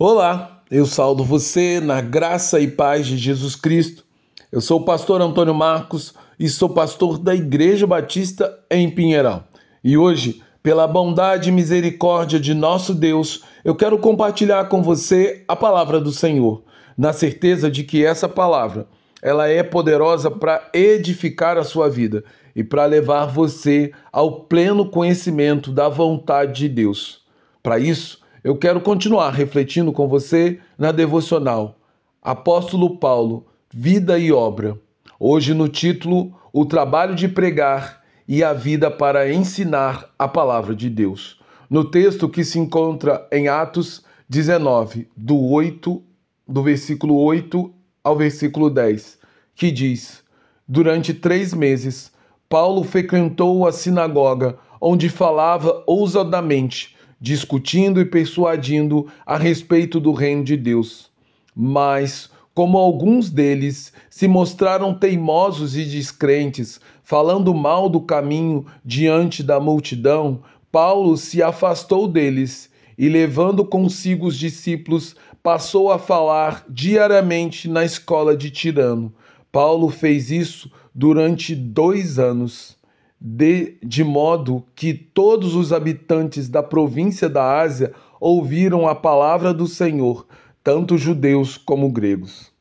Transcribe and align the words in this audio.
Olá, 0.00 0.62
eu 0.70 0.86
saldo 0.86 1.24
você 1.24 1.80
na 1.80 2.00
graça 2.00 2.60
e 2.60 2.68
paz 2.68 3.04
de 3.04 3.16
Jesus 3.16 3.56
Cristo. 3.56 4.04
Eu 4.52 4.60
sou 4.60 4.78
o 4.78 4.84
pastor 4.84 5.20
Antônio 5.20 5.52
Marcos 5.52 6.14
e 6.38 6.48
sou 6.48 6.68
pastor 6.68 7.18
da 7.18 7.34
Igreja 7.34 7.84
Batista 7.84 8.60
em 8.70 8.88
Pinheiral. 8.88 9.42
E 9.82 9.98
hoje, 9.98 10.40
pela 10.62 10.86
bondade 10.86 11.48
e 11.48 11.52
misericórdia 11.52 12.38
de 12.38 12.54
nosso 12.54 12.94
Deus, 12.94 13.42
eu 13.64 13.74
quero 13.74 13.98
compartilhar 13.98 14.68
com 14.68 14.84
você 14.84 15.42
a 15.48 15.56
palavra 15.56 15.98
do 15.98 16.12
Senhor, 16.12 16.62
na 16.96 17.12
certeza 17.12 17.68
de 17.68 17.82
que 17.82 18.04
essa 18.04 18.28
palavra, 18.28 18.86
ela 19.20 19.48
é 19.48 19.64
poderosa 19.64 20.30
para 20.30 20.70
edificar 20.72 21.58
a 21.58 21.64
sua 21.64 21.90
vida 21.90 22.22
e 22.54 22.62
para 22.62 22.84
levar 22.84 23.26
você 23.26 23.90
ao 24.12 24.42
pleno 24.42 24.88
conhecimento 24.88 25.72
da 25.72 25.88
vontade 25.88 26.60
de 26.60 26.68
Deus. 26.68 27.22
Para 27.60 27.80
isso, 27.80 28.20
eu 28.42 28.56
quero 28.56 28.80
continuar 28.80 29.30
refletindo 29.30 29.92
com 29.92 30.06
você 30.06 30.60
na 30.78 30.92
devocional 30.92 31.76
Apóstolo 32.22 32.96
Paulo, 32.96 33.46
Vida 33.72 34.18
e 34.18 34.32
Obra. 34.32 34.78
Hoje, 35.18 35.54
no 35.54 35.68
título 35.68 36.32
O 36.52 36.64
Trabalho 36.64 37.14
de 37.14 37.28
Pregar 37.28 38.02
e 38.26 38.44
a 38.44 38.52
Vida 38.52 38.90
para 38.90 39.32
Ensinar 39.32 40.10
a 40.18 40.28
Palavra 40.28 40.74
de 40.74 40.88
Deus. 40.88 41.40
No 41.68 41.84
texto 41.84 42.28
que 42.28 42.44
se 42.44 42.58
encontra 42.58 43.26
em 43.32 43.48
Atos 43.48 44.04
19, 44.28 45.08
do 45.16 45.38
8, 45.50 46.02
do 46.46 46.62
versículo 46.62 47.16
8 47.16 47.72
ao 48.04 48.16
versículo 48.16 48.70
10, 48.70 49.18
que 49.54 49.70
diz: 49.70 50.22
Durante 50.66 51.12
três 51.12 51.52
meses, 51.52 52.12
Paulo 52.48 52.84
frequentou 52.84 53.66
a 53.66 53.72
sinagoga, 53.72 54.58
onde 54.80 55.08
falava 55.08 55.82
ousadamente 55.86 56.97
discutindo 57.20 58.00
e 58.00 58.04
persuadindo 58.04 59.06
a 59.26 59.36
respeito 59.36 59.98
do 59.98 60.12
reino 60.12 60.44
de 60.44 60.56
Deus. 60.56 61.10
Mas, 61.54 62.30
como 62.54 62.78
alguns 62.78 63.28
deles 63.28 63.92
se 64.08 64.28
mostraram 64.28 64.94
teimosos 64.94 65.76
e 65.76 65.84
descrentes, 65.84 66.80
falando 67.02 67.52
mal 67.52 67.88
do 67.88 68.00
caminho 68.00 68.64
diante 68.84 69.42
da 69.42 69.58
multidão, 69.58 70.42
Paulo 70.70 71.16
se 71.16 71.42
afastou 71.42 72.06
deles 72.06 72.70
e, 72.96 73.08
levando 73.08 73.64
consigo 73.64 74.26
os 74.26 74.36
discípulos, 74.36 75.16
passou 75.42 75.90
a 75.90 75.98
falar 75.98 76.64
diariamente 76.68 77.68
na 77.68 77.84
escola 77.84 78.36
de 78.36 78.50
Tirano. 78.50 79.12
Paulo 79.50 79.88
fez 79.88 80.30
isso 80.30 80.70
durante 80.94 81.54
dois 81.54 82.18
anos 82.18 82.77
de, 83.20 83.76
de 83.82 84.04
modo 84.04 84.64
que 84.74 84.94
todos 84.94 85.54
os 85.54 85.72
habitantes 85.72 86.48
da 86.48 86.62
província 86.62 87.28
da 87.28 87.60
Ásia 87.60 87.92
ouviram 88.20 88.86
a 88.86 88.94
palavra 88.94 89.52
do 89.52 89.66
Senhor, 89.66 90.26
tanto 90.62 90.96
judeus 90.96 91.56
como 91.56 91.90
gregos. 91.90 92.52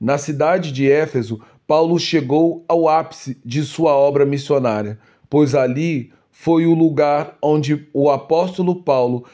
Na 0.00 0.18
cidade 0.18 0.72
de 0.72 0.90
Éfeso, 0.90 1.40
Paulo 1.66 1.98
chegou 1.98 2.64
ao 2.66 2.88
ápice 2.88 3.36
de 3.44 3.62
sua 3.62 3.94
obra 3.94 4.26
missionária, 4.26 4.98
pois 5.28 5.54
ali 5.54 6.12
foi 6.30 6.66
o 6.66 6.74
lugar 6.74 7.36
onde 7.40 7.86
o 7.92 8.10
apóstolo 8.10 8.82
Paulo 8.82 9.24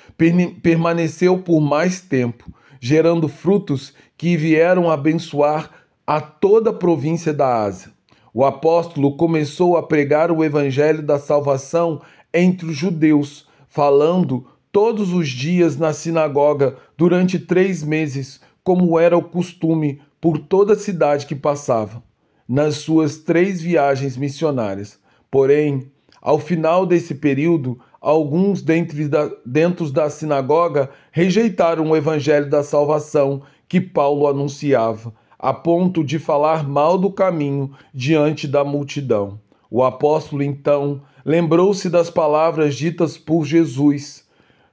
permaneceu 0.63 1.39
por 1.39 1.61
mais 1.61 2.01
tempo, 2.01 2.53
gerando 2.81 3.29
frutos 3.29 3.95
que 4.19 4.37
vieram 4.37 4.91
abençoar 4.91 5.71
a 6.07 6.21
toda 6.21 6.71
a 6.71 6.75
província 6.75 7.33
da 7.33 7.63
Ásia 7.63 7.96
o 8.37 8.45
apóstolo 8.45 9.17
começou 9.17 9.79
a 9.79 9.83
pregar 9.83 10.31
o 10.31 10.45
evangelho 10.45 11.03
da 11.03 11.19
salvação 11.19 12.03
entre 12.35 12.67
os 12.67 12.77
judeus, 12.77 13.49
falando 13.67 14.47
todos 14.71 15.11
os 15.15 15.31
dias 15.31 15.79
na 15.79 15.95
sinagoga 15.95 16.77
durante 16.99 17.39
três 17.39 17.83
meses, 17.83 18.39
como 18.63 18.99
era 18.99 19.17
o 19.17 19.23
costume 19.23 20.03
por 20.21 20.37
toda 20.37 20.75
a 20.75 20.79
cidade 20.79 21.25
que 21.25 21.35
passava, 21.35 22.03
nas 22.47 22.75
suas 22.75 23.17
três 23.17 23.63
viagens 23.63 24.19
missionárias. 24.19 25.01
Porém, 25.31 25.91
ao 26.21 26.39
final 26.39 26.85
desse 26.85 27.15
período, 27.15 27.79
alguns 27.99 28.61
dentre 28.61 29.09
da, 29.09 29.31
dentro 29.47 29.91
da 29.91 30.11
sinagoga 30.11 30.91
rejeitaram 31.11 31.89
o 31.89 31.97
evangelho 31.97 32.51
da 32.51 32.63
salvação 32.63 33.41
que 33.67 33.81
Paulo 33.81 34.27
anunciava 34.27 35.15
a 35.39 35.53
ponto 35.53 36.03
de 36.03 36.19
falar 36.19 36.67
mal 36.67 36.97
do 36.97 37.11
caminho 37.11 37.71
diante 37.93 38.49
da 38.49 38.65
multidão. 38.65 39.39
O 39.71 39.83
apóstolo 39.83 40.43
então 40.43 41.03
lembrou-se 41.25 41.91
das 41.91 42.11
palavras 42.11 42.75
ditas 42.75 43.19
por 43.19 43.45
Jesus: 43.45 44.25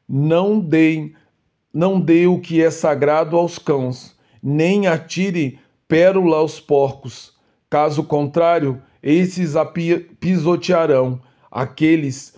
Não 0.08 0.60
deem, 0.60 1.14
não 1.74 2.00
dê 2.00 2.28
o 2.28 2.40
que 2.40 2.62
é 2.62 2.70
sagrado 2.70 3.38
aos 3.38 3.58
cães, 3.58 4.16
nem 4.42 4.88
atire 4.88 5.60
pérola 5.88 6.38
aos 6.38 6.60
porcos. 6.60 7.34
Caso 7.70 8.04
contrário, 8.04 8.82
esses 9.02 9.56
a 9.56 9.66
pisotearão 9.66 11.20
aqueles, 11.52 12.36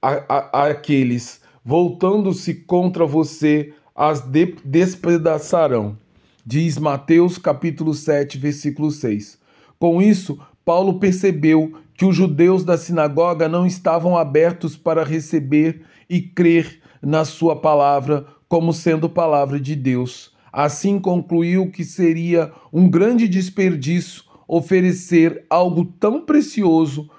a, 0.00 0.10
a, 0.28 0.66
aqueles 0.68 1.40
voltando-se 1.64 2.54
contra 2.54 3.04
você, 3.04 3.74
as 3.92 4.20
de, 4.20 4.54
despedaçarão 4.64 5.98
diz 6.46 6.78
Mateus 6.78 7.38
capítulo 7.38 7.92
7, 7.92 8.38
versículo 8.38 8.92
6. 8.92 9.36
Com 9.80 10.00
isso, 10.00 10.38
Paulo 10.64 11.00
percebeu 11.00 11.72
que 11.94 12.04
os 12.04 12.14
judeus 12.14 12.62
da 12.62 12.78
sinagoga 12.78 13.48
não 13.48 13.66
estavam 13.66 14.16
abertos 14.16 14.76
para 14.76 15.02
receber 15.02 15.82
e 16.08 16.20
crer 16.20 16.80
na 17.02 17.24
sua 17.24 17.56
palavra 17.56 18.24
como 18.48 18.72
sendo 18.72 19.08
palavra 19.08 19.58
de 19.58 19.74
Deus. 19.74 20.32
Assim 20.52 21.00
concluiu 21.00 21.68
que 21.70 21.84
seria 21.84 22.52
um 22.72 22.88
grande 22.88 23.26
desperdício 23.26 24.22
oferecer 24.46 25.44
algo 25.50 25.84
tão 25.84 26.24
precioso 26.24 27.10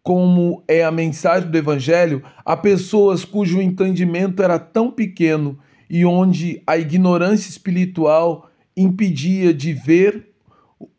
como 0.00 0.62
é 0.68 0.84
a 0.84 0.92
mensagem 0.92 1.50
do 1.50 1.58
Evangelho 1.58 2.22
a 2.44 2.56
pessoas 2.56 3.24
cujo 3.24 3.60
entendimento 3.60 4.40
era 4.40 4.60
tão 4.60 4.92
pequeno 4.92 5.58
e 5.90 6.06
onde 6.06 6.62
a 6.64 6.78
ignorância 6.78 7.50
espiritual 7.50 8.48
impedia 8.76 9.54
de 9.54 9.72
ver 9.72 10.28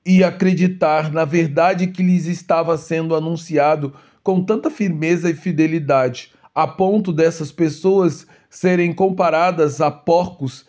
e 0.05 0.23
acreditar 0.23 1.11
na 1.11 1.25
verdade 1.25 1.87
que 1.87 2.01
lhes 2.01 2.25
estava 2.25 2.77
sendo 2.77 3.15
anunciado 3.15 3.93
com 4.23 4.43
tanta 4.43 4.69
firmeza 4.69 5.29
e 5.29 5.33
fidelidade, 5.33 6.31
a 6.53 6.67
ponto 6.67 7.13
dessas 7.13 7.51
pessoas 7.51 8.25
serem 8.49 8.93
comparadas 8.93 9.79
a 9.79 9.91
porcos 9.91 10.65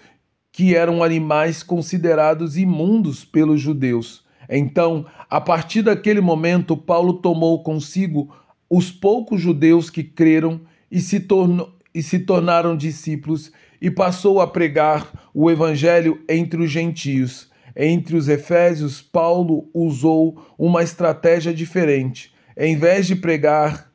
que 0.52 0.74
eram 0.74 1.02
animais 1.02 1.62
considerados 1.62 2.56
imundos 2.56 3.24
pelos 3.24 3.60
judeus. 3.60 4.24
Então, 4.50 5.06
a 5.30 5.40
partir 5.40 5.82
daquele 5.82 6.20
momento, 6.20 6.76
Paulo 6.76 7.14
tomou 7.14 7.62
consigo 7.62 8.34
os 8.68 8.90
poucos 8.90 9.40
judeus 9.40 9.88
que 9.88 10.02
creram 10.02 10.60
e 10.90 11.00
se, 11.00 11.20
tornou, 11.20 11.72
e 11.94 12.02
se 12.02 12.18
tornaram 12.20 12.76
discípulos 12.76 13.50
e 13.80 13.90
passou 13.90 14.40
a 14.40 14.46
pregar 14.46 15.30
o 15.32 15.50
evangelho 15.50 16.20
entre 16.28 16.62
os 16.62 16.70
gentios. 16.70 17.48
Entre 17.76 18.16
os 18.16 18.28
efésios, 18.28 19.00
Paulo 19.00 19.68
usou 19.72 20.42
uma 20.58 20.82
estratégia 20.82 21.54
diferente. 21.54 22.34
Em 22.56 22.76
vez 22.76 23.06
de 23.06 23.14
pregar 23.14 23.88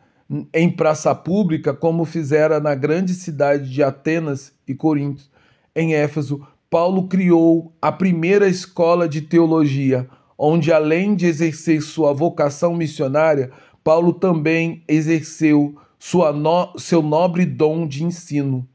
em 0.54 0.70
praça 0.70 1.14
pública, 1.14 1.74
como 1.74 2.06
fizera 2.06 2.60
na 2.60 2.74
grande 2.74 3.14
cidade 3.14 3.70
de 3.70 3.84
Atenas 3.84 4.54
e 4.68 4.74
Corinto, 4.74 5.24
em 5.76 5.94
Éfeso, 5.96 6.46
Paulo 6.70 7.08
criou 7.08 7.74
a 7.82 7.92
primeira 7.92 8.48
escola 8.48 9.08
de 9.08 9.22
teologia, 9.22 10.08
onde 10.38 10.72
além 10.72 11.14
de 11.14 11.26
exercer 11.26 11.82
sua 11.82 12.14
vocação 12.14 12.74
missionária, 12.74 13.52
Paulo 13.84 14.14
também 14.14 14.84
exerceu 14.88 15.76
no, 16.34 16.74
seu 16.78 17.02
nobre 17.02 17.46
dom 17.46 17.88
de 17.88 18.04
ensino 18.04 18.68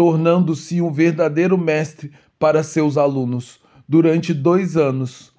tornando-se 0.00 0.80
um 0.80 0.90
verdadeiro 0.90 1.58
mestre 1.58 2.10
para 2.38 2.62
seus 2.62 2.96
alunos. 2.96 3.60
Durante 3.86 4.32
dois 4.32 4.74
anos, 4.74 5.30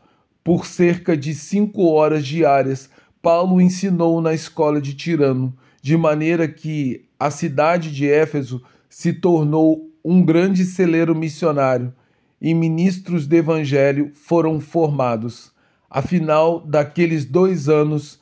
por 0.44 0.68
cerca 0.68 1.18
de 1.18 1.34
cinco 1.34 1.88
horas 1.88 2.24
diárias, 2.24 2.88
Paulo 3.24 3.60
ensinou 3.60 4.22
na 4.22 4.36
escola 4.36 4.80
de 4.80 4.94
Tirano, 4.94 5.52
de 5.82 5.98
maneira 5.98 6.48
que 6.48 7.08
a 7.20 7.32
cidade 7.32 7.92
de 7.92 8.08
Éfeso 8.08 8.62
se 8.88 9.12
tornou 9.12 9.90
um 10.06 10.24
grande 10.24 10.64
celeiro 10.64 11.16
missionário 11.16 11.92
e 12.40 12.54
ministros 12.54 13.26
do 13.26 13.36
evangelho 13.36 14.12
foram 14.14 14.60
formados. 14.60 15.52
Afinal 15.90 16.60
daqueles 16.60 17.26
dois 17.26 17.68
anos, 17.68 18.21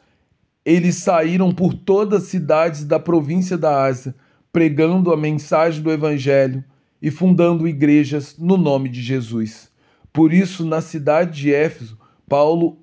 eles 0.69 0.98
saíram 0.98 1.51
por 1.51 1.74
todas 1.74 2.21
as 2.21 2.30
cidades 2.30 2.86
da 2.86 3.00
província 3.00 3.57
da 3.57 3.86
Ásia 3.86 4.13
pregando 4.54 5.12
a 5.12 5.18
mensagem 5.18 5.81
do 5.81 5.92
Evangelho 5.92 6.63
e 7.01 7.10
fundando 7.10 7.68
igrejas 7.68 8.36
no 8.38 8.56
nome 8.56 8.88
de 8.88 9.01
Jesus. 9.01 9.71
Por 10.13 10.31
isso, 10.31 10.63
na 10.63 10.80
cidade 10.80 11.42
de 11.42 11.51
Éfeso, 11.51 11.98
Paulo 12.27 12.77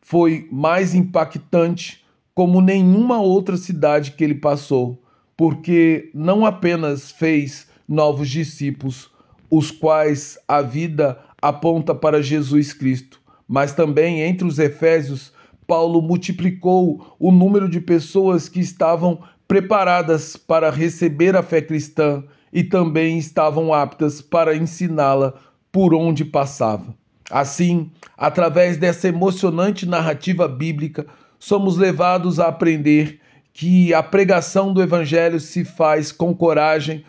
foi 0.00 0.48
mais 0.50 0.92
impactante 0.92 2.04
como 2.34 2.60
nenhuma 2.60 3.20
outra 3.20 3.56
cidade 3.56 4.10
que 4.12 4.24
ele 4.24 4.34
passou, 4.34 5.00
porque 5.36 6.10
não 6.12 6.44
apenas 6.44 7.12
fez 7.12 7.68
novos 7.86 8.28
discípulos, 8.28 9.08
os 9.48 9.70
quais 9.70 10.36
a 10.48 10.62
vida 10.62 11.16
aponta 11.40 11.94
para 11.94 12.20
Jesus 12.20 12.72
Cristo, 12.72 13.20
mas 13.46 13.72
também 13.72 14.20
entre 14.20 14.48
os 14.48 14.58
Efésios, 14.58 15.32
Paulo 15.70 16.02
multiplicou 16.02 17.14
o 17.16 17.30
número 17.30 17.68
de 17.68 17.80
pessoas 17.80 18.48
que 18.48 18.58
estavam 18.58 19.20
preparadas 19.46 20.36
para 20.36 20.68
receber 20.68 21.36
a 21.36 21.44
fé 21.44 21.62
cristã 21.62 22.24
e 22.52 22.64
também 22.64 23.18
estavam 23.18 23.72
aptas 23.72 24.20
para 24.20 24.56
ensiná-la 24.56 25.32
por 25.70 25.94
onde 25.94 26.24
passava. 26.24 26.92
Assim, 27.30 27.88
através 28.18 28.78
dessa 28.78 29.06
emocionante 29.06 29.86
narrativa 29.86 30.48
bíblica, 30.48 31.06
somos 31.38 31.76
levados 31.76 32.40
a 32.40 32.48
aprender 32.48 33.20
que 33.52 33.94
a 33.94 34.02
pregação 34.02 34.74
do 34.74 34.82
Evangelho 34.82 35.38
se 35.38 35.64
faz 35.64 36.10
com 36.10 36.34
coragem 36.34 37.04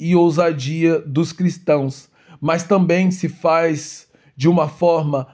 e 0.00 0.16
ousadia 0.16 0.98
dos 1.00 1.30
cristãos, 1.30 2.08
mas 2.40 2.62
também 2.64 3.10
se 3.10 3.28
faz 3.28 4.08
de 4.34 4.48
uma 4.48 4.66
forma 4.66 5.26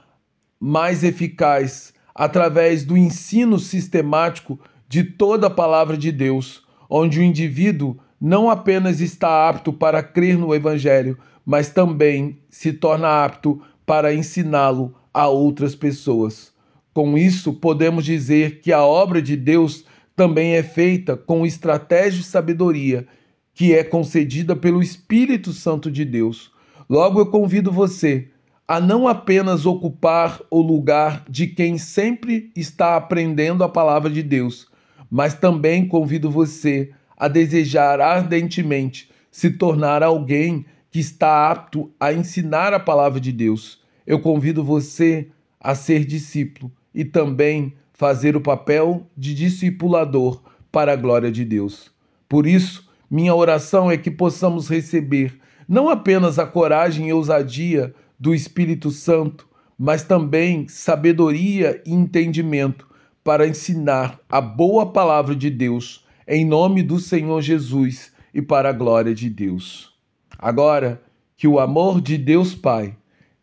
mais 0.59 1.05
eficaz 1.05 1.93
através 2.13 2.83
do 2.83 2.97
ensino 2.97 3.59
sistemático 3.59 4.59
de 4.87 5.03
toda 5.03 5.47
a 5.47 5.51
palavra 5.51 5.97
de 5.97 6.11
Deus, 6.11 6.63
onde 6.89 7.19
o 7.19 7.23
indivíduo 7.23 7.97
não 8.19 8.49
apenas 8.49 8.99
está 8.99 9.47
apto 9.47 9.71
para 9.71 10.03
crer 10.03 10.37
no 10.37 10.53
Evangelho, 10.53 11.17
mas 11.45 11.69
também 11.69 12.39
se 12.49 12.73
torna 12.73 13.23
apto 13.23 13.61
para 13.85 14.13
ensiná-lo 14.13 14.93
a 15.13 15.27
outras 15.27 15.75
pessoas. 15.75 16.51
Com 16.93 17.17
isso, 17.17 17.53
podemos 17.53 18.03
dizer 18.03 18.61
que 18.61 18.73
a 18.73 18.83
obra 18.83 19.21
de 19.21 19.35
Deus 19.35 19.85
também 20.15 20.55
é 20.55 20.63
feita 20.63 21.15
com 21.15 21.45
estratégia 21.45 22.19
e 22.19 22.23
sabedoria, 22.23 23.07
que 23.53 23.73
é 23.73 23.83
concedida 23.83 24.55
pelo 24.55 24.81
Espírito 24.81 25.53
Santo 25.53 25.89
de 25.89 26.03
Deus. 26.03 26.51
Logo, 26.89 27.19
eu 27.19 27.27
convido 27.27 27.71
você 27.71 28.27
a 28.69 28.79
não 28.79 29.07
apenas 29.07 29.65
ocupar 29.65 30.39
o 30.47 30.61
lugar 30.61 31.25
de 31.27 31.47
quem 31.47 31.79
sempre 31.79 32.51
está 32.55 32.95
aprendendo 32.95 33.63
a 33.63 33.67
palavra 33.67 34.11
de 34.11 34.21
Deus, 34.21 34.67
mas 35.09 35.33
também 35.33 35.87
convido 35.87 36.29
você 36.29 36.91
a 37.17 37.27
desejar 37.27 37.99
ardentemente 37.99 39.09
se 39.31 39.49
tornar 39.49 40.03
alguém 40.03 40.67
que 40.91 40.99
está 40.99 41.49
apto 41.49 41.91
a 41.99 42.13
ensinar 42.13 42.71
a 42.71 42.79
palavra 42.79 43.19
de 43.19 43.31
Deus. 43.31 43.81
Eu 44.05 44.19
convido 44.19 44.63
você 44.63 45.27
a 45.59 45.73
ser 45.73 46.05
discípulo 46.05 46.71
e 46.93 47.03
também 47.03 47.73
fazer 47.91 48.37
o 48.37 48.41
papel 48.41 49.07
de 49.17 49.33
discipulador 49.33 50.43
para 50.71 50.93
a 50.93 50.95
glória 50.95 51.31
de 51.31 51.43
Deus. 51.43 51.91
Por 52.29 52.45
isso, 52.45 52.87
minha 53.09 53.33
oração 53.33 53.89
é 53.89 53.97
que 53.97 54.11
possamos 54.11 54.69
receber 54.69 55.39
não 55.67 55.89
apenas 55.89 56.37
a 56.37 56.45
coragem 56.45 57.09
e 57.09 57.13
ousadia 57.13 57.95
do 58.19 58.33
Espírito 58.33 58.91
Santo, 58.91 59.47
mas 59.77 60.03
também 60.03 60.67
sabedoria 60.67 61.81
e 61.85 61.93
entendimento 61.93 62.87
para 63.23 63.47
ensinar 63.47 64.19
a 64.27 64.41
boa 64.41 64.91
palavra 64.91 65.35
de 65.35 65.49
Deus, 65.49 66.05
em 66.27 66.45
nome 66.45 66.83
do 66.83 66.99
Senhor 66.99 67.41
Jesus 67.41 68.11
e 68.33 68.41
para 68.41 68.69
a 68.69 68.73
glória 68.73 69.15
de 69.15 69.29
Deus. 69.29 69.93
Agora, 70.37 71.01
que 71.37 71.47
o 71.47 71.59
amor 71.59 72.01
de 72.01 72.17
Deus 72.17 72.53
Pai, 72.53 72.95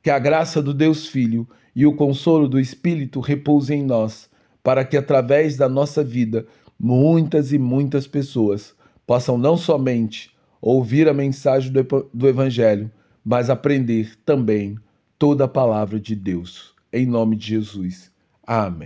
que 0.03 0.11
a 0.11 0.19
graça 0.19 0.63
do 0.63 0.75
Deus 0.75 1.07
Filho 1.07 1.49
e 1.75 1.87
o 1.87 1.95
consolo 1.95 2.49
do 2.49 2.61
Espírito 2.61 3.21
repousem 3.21 3.81
em 3.81 3.85
nós 3.85 4.29
para 4.67 4.85
que 4.85 4.97
através 4.97 5.57
da 5.57 5.69
nossa 5.69 6.03
vida 6.03 6.45
muitas 6.77 7.53
e 7.53 7.59
muitas 7.59 8.07
pessoas 8.07 8.75
possam 9.07 9.39
não 9.39 9.57
somente 9.57 10.35
ouvir 10.61 11.09
a 11.09 11.15
mensagem 11.15 11.73
do 11.73 12.29
Evangelho, 12.29 12.91
mas 13.27 13.51
aprender 13.51 14.17
também 14.25 14.79
toda 15.19 15.47
a 15.47 15.49
palavra 15.49 15.99
de 15.99 16.15
Deus. 16.15 16.73
Em 16.93 17.05
nome 17.05 17.35
de 17.35 17.49
Jesus. 17.49 18.13
Amém. 18.47 18.85